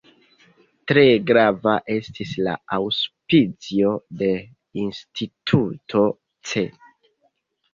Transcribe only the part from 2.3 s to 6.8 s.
la aŭspicio de Instituto Ce.